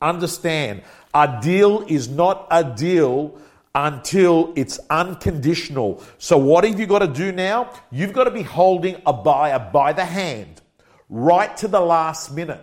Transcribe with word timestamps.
Understand, 0.00 0.82
a 1.14 1.38
deal 1.42 1.84
is 1.88 2.08
not 2.08 2.46
a 2.50 2.62
deal 2.62 3.38
until 3.74 4.52
it's 4.56 4.78
unconditional. 4.90 6.02
So, 6.18 6.38
what 6.38 6.64
have 6.64 6.80
you 6.80 6.86
got 6.86 7.00
to 7.00 7.06
do 7.06 7.32
now? 7.32 7.72
You've 7.90 8.12
got 8.12 8.24
to 8.24 8.30
be 8.30 8.42
holding 8.42 9.00
a 9.06 9.12
buyer 9.12 9.70
by 9.72 9.92
the 9.92 10.04
hand 10.04 10.62
right 11.08 11.56
to 11.58 11.68
the 11.68 11.80
last 11.80 12.34
minute. 12.34 12.60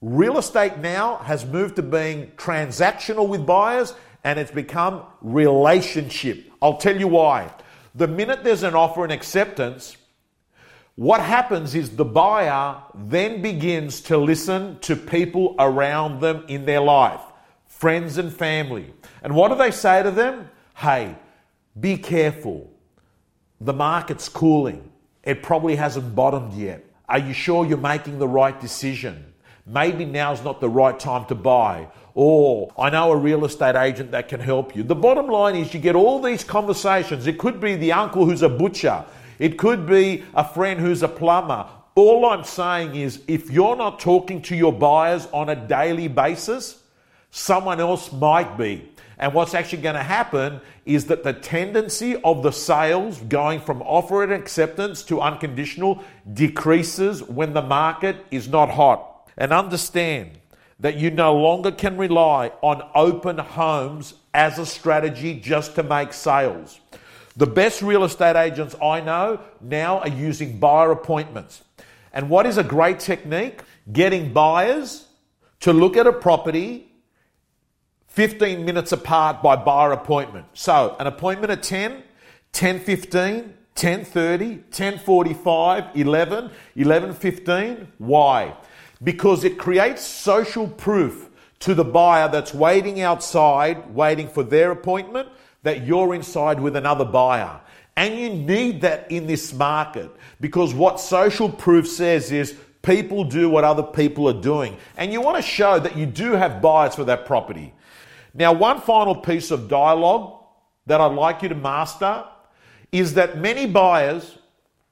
Real 0.00 0.38
estate 0.38 0.78
now 0.78 1.16
has 1.16 1.44
moved 1.46 1.76
to 1.76 1.82
being 1.82 2.30
transactional 2.36 3.26
with 3.26 3.46
buyers 3.46 3.94
and 4.22 4.38
it's 4.38 4.50
become 4.50 5.02
relationship. 5.22 6.44
I'll 6.60 6.76
tell 6.76 6.98
you 6.98 7.08
why. 7.08 7.50
The 7.94 8.08
minute 8.08 8.44
there's 8.44 8.62
an 8.62 8.74
offer 8.74 9.04
and 9.04 9.12
acceptance, 9.12 9.96
what 10.96 11.20
happens 11.20 11.74
is 11.74 11.96
the 11.96 12.04
buyer 12.04 12.80
then 12.94 13.42
begins 13.42 14.00
to 14.02 14.16
listen 14.16 14.78
to 14.80 14.94
people 14.94 15.56
around 15.58 16.20
them 16.20 16.44
in 16.46 16.66
their 16.66 16.80
life, 16.80 17.20
friends 17.66 18.16
and 18.18 18.32
family. 18.32 18.92
And 19.22 19.34
what 19.34 19.48
do 19.48 19.56
they 19.56 19.72
say 19.72 20.02
to 20.02 20.12
them? 20.12 20.48
Hey, 20.76 21.16
be 21.80 21.96
careful. 21.96 22.70
The 23.60 23.72
market's 23.72 24.28
cooling. 24.28 24.90
It 25.24 25.42
probably 25.42 25.74
hasn't 25.74 26.14
bottomed 26.14 26.52
yet. 26.52 26.84
Are 27.08 27.18
you 27.18 27.32
sure 27.32 27.66
you're 27.66 27.78
making 27.78 28.18
the 28.18 28.28
right 28.28 28.58
decision? 28.60 29.32
Maybe 29.66 30.04
now's 30.04 30.44
not 30.44 30.60
the 30.60 30.68
right 30.68 30.98
time 30.98 31.24
to 31.26 31.34
buy. 31.34 31.88
Or 32.14 32.72
I 32.78 32.90
know 32.90 33.10
a 33.10 33.16
real 33.16 33.44
estate 33.44 33.74
agent 33.74 34.12
that 34.12 34.28
can 34.28 34.38
help 34.38 34.76
you. 34.76 34.82
The 34.84 34.94
bottom 34.94 35.26
line 35.26 35.56
is 35.56 35.74
you 35.74 35.80
get 35.80 35.96
all 35.96 36.20
these 36.20 36.44
conversations. 36.44 37.26
It 37.26 37.38
could 37.38 37.60
be 37.60 37.74
the 37.74 37.92
uncle 37.92 38.24
who's 38.26 38.42
a 38.42 38.48
butcher. 38.48 39.04
It 39.38 39.58
could 39.58 39.86
be 39.86 40.24
a 40.34 40.46
friend 40.46 40.80
who's 40.80 41.02
a 41.02 41.08
plumber. 41.08 41.66
All 41.94 42.26
I'm 42.26 42.44
saying 42.44 42.94
is 42.96 43.22
if 43.28 43.50
you're 43.50 43.76
not 43.76 44.00
talking 44.00 44.42
to 44.42 44.56
your 44.56 44.72
buyers 44.72 45.26
on 45.32 45.48
a 45.48 45.56
daily 45.56 46.08
basis, 46.08 46.82
someone 47.30 47.80
else 47.80 48.12
might 48.12 48.56
be. 48.56 48.90
And 49.18 49.32
what's 49.32 49.54
actually 49.54 49.82
going 49.82 49.94
to 49.94 50.02
happen 50.02 50.60
is 50.86 51.06
that 51.06 51.22
the 51.22 51.32
tendency 51.32 52.16
of 52.22 52.42
the 52.42 52.50
sales 52.50 53.18
going 53.20 53.60
from 53.60 53.80
offer 53.82 54.24
and 54.24 54.32
acceptance 54.32 55.02
to 55.04 55.20
unconditional 55.20 56.02
decreases 56.32 57.22
when 57.22 57.54
the 57.54 57.62
market 57.62 58.16
is 58.30 58.48
not 58.48 58.70
hot. 58.70 59.30
And 59.36 59.52
understand 59.52 60.32
that 60.80 60.96
you 60.96 61.10
no 61.10 61.34
longer 61.34 61.70
can 61.70 61.96
rely 61.96 62.48
on 62.60 62.82
open 62.94 63.38
homes 63.38 64.14
as 64.32 64.58
a 64.58 64.66
strategy 64.66 65.38
just 65.38 65.76
to 65.76 65.82
make 65.82 66.12
sales. 66.12 66.80
The 67.36 67.46
best 67.46 67.82
real 67.82 68.04
estate 68.04 68.36
agents 68.36 68.76
I 68.80 69.00
know 69.00 69.40
now 69.60 69.98
are 69.98 70.08
using 70.08 70.58
buyer 70.58 70.92
appointments. 70.92 71.62
And 72.12 72.30
what 72.30 72.46
is 72.46 72.58
a 72.58 72.62
great 72.62 73.00
technique? 73.00 73.60
Getting 73.92 74.32
buyers 74.32 75.08
to 75.60 75.72
look 75.72 75.96
at 75.96 76.06
a 76.06 76.12
property 76.12 76.92
15 78.14 78.64
minutes 78.64 78.92
apart 78.92 79.42
by 79.42 79.56
buyer 79.56 79.90
appointment. 79.90 80.46
So, 80.54 80.94
an 81.00 81.08
appointment 81.08 81.50
at 81.50 81.64
10, 81.64 82.04
10:15, 82.52 83.52
10:30, 83.74 84.62
10:45, 84.70 85.96
11, 85.96 86.50
11:15. 86.76 87.88
Why? 87.98 88.54
Because 89.02 89.42
it 89.42 89.58
creates 89.58 90.02
social 90.02 90.68
proof 90.68 91.28
to 91.58 91.74
the 91.74 91.84
buyer 91.84 92.28
that's 92.28 92.54
waiting 92.54 93.00
outside, 93.00 93.92
waiting 93.92 94.28
for 94.28 94.44
their 94.44 94.70
appointment, 94.70 95.28
that 95.64 95.84
you're 95.84 96.14
inside 96.14 96.60
with 96.60 96.76
another 96.76 97.04
buyer. 97.04 97.60
And 97.96 98.18
you 98.18 98.30
need 98.30 98.80
that 98.82 99.10
in 99.10 99.26
this 99.26 99.52
market 99.52 100.10
because 100.40 100.72
what 100.72 101.00
social 101.00 101.48
proof 101.48 101.88
says 101.88 102.32
is 102.32 102.56
people 102.82 103.24
do 103.24 103.48
what 103.48 103.64
other 103.64 103.82
people 103.82 104.28
are 104.28 104.40
doing. 104.40 104.76
And 104.96 105.12
you 105.12 105.20
want 105.20 105.36
to 105.36 105.42
show 105.42 105.78
that 105.78 105.96
you 105.96 106.06
do 106.06 106.32
have 106.32 106.62
buyers 106.62 106.94
for 106.94 107.04
that 107.04 107.26
property. 107.26 107.72
Now, 108.34 108.52
one 108.52 108.80
final 108.80 109.14
piece 109.14 109.50
of 109.50 109.68
dialogue 109.68 110.44
that 110.86 111.00
I'd 111.00 111.12
like 111.12 111.42
you 111.42 111.48
to 111.48 111.54
master 111.54 112.24
is 112.92 113.14
that 113.14 113.38
many 113.38 113.66
buyers 113.66 114.38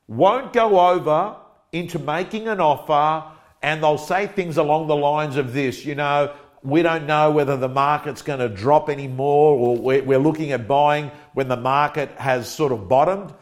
won't 0.09 0.53
go 0.53 0.91
over 0.91 1.37
into 1.73 1.99
making 1.99 2.49
an 2.49 2.61
offer 2.61 3.29
and 3.63 3.83
they'll 3.83 3.99
say 3.99 4.27
things 4.27 4.57
along 4.57 4.89
the 4.89 4.97
lines 4.97 5.37
of 5.37 5.53
this, 5.53 5.85
you 5.85 5.95
know, 5.95 6.33
we 6.63 6.83
don't 6.83 7.07
know 7.07 7.31
whether 7.31 7.57
the 7.57 7.69
market's 7.69 8.23
going 8.23 8.39
to 8.39 8.49
drop 8.49 8.89
anymore 8.89 9.57
or 9.57 9.77
we're 9.77 10.19
looking 10.19 10.53
at 10.53 10.69
buying 10.69 11.11
when 11.35 11.49
the 11.49 11.57
market 11.57 12.11
has 12.13 12.49
sort 12.49 12.73
of 12.73 12.89
bottomed. 12.89 13.35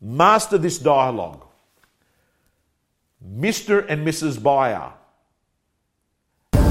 Master 0.00 0.58
this 0.58 0.78
dialogue. 0.78 1.44
Mr. 3.26 3.84
and 3.88 4.06
Mrs. 4.06 4.40
Buyer, 4.40 4.92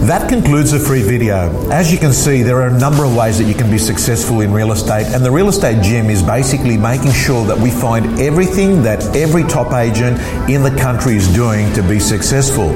that 0.07 0.29
concludes 0.29 0.71
the 0.71 0.79
free 0.79 1.01
video. 1.01 1.51
As 1.69 1.91
you 1.91 1.97
can 1.97 2.13
see, 2.13 2.41
there 2.41 2.61
are 2.61 2.67
a 2.67 2.79
number 2.79 3.03
of 3.03 3.13
ways 3.13 3.39
that 3.39 3.43
you 3.43 3.53
can 3.53 3.69
be 3.69 3.77
successful 3.77 4.39
in 4.39 4.53
real 4.53 4.71
estate, 4.71 5.07
and 5.07 5.21
the 5.23 5.29
Real 5.29 5.49
Estate 5.49 5.83
Gym 5.83 6.09
is 6.09 6.23
basically 6.23 6.77
making 6.77 7.11
sure 7.11 7.45
that 7.45 7.57
we 7.57 7.71
find 7.71 8.17
everything 8.19 8.81
that 8.83 9.03
every 9.15 9.43
top 9.43 9.73
agent 9.73 10.17
in 10.49 10.63
the 10.63 10.71
country 10.79 11.17
is 11.17 11.27
doing 11.33 11.73
to 11.73 11.83
be 11.83 11.99
successful. 11.99 12.69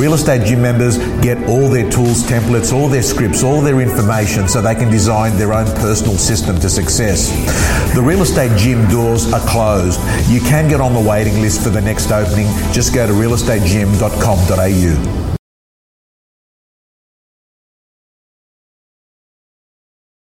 Real 0.00 0.14
Estate 0.14 0.46
Gym 0.46 0.62
members 0.62 0.98
get 1.20 1.42
all 1.48 1.68
their 1.68 1.90
tools, 1.90 2.22
templates, 2.22 2.72
all 2.72 2.88
their 2.88 3.02
scripts, 3.02 3.42
all 3.42 3.60
their 3.60 3.80
information 3.80 4.46
so 4.46 4.62
they 4.62 4.76
can 4.76 4.88
design 4.90 5.36
their 5.36 5.52
own 5.52 5.66
personal 5.76 6.16
system 6.16 6.60
to 6.60 6.70
success. 6.70 7.28
The 7.94 8.02
Real 8.02 8.22
Estate 8.22 8.56
Gym 8.56 8.86
doors 8.88 9.32
are 9.32 9.44
closed. 9.48 9.98
You 10.30 10.40
can 10.40 10.68
get 10.68 10.80
on 10.80 10.94
the 10.94 11.00
waiting 11.00 11.40
list 11.40 11.60
for 11.62 11.70
the 11.70 11.80
next 11.80 12.12
opening. 12.12 12.46
Just 12.72 12.94
go 12.94 13.04
to 13.06 13.12
realestategym.com.au. 13.12 15.37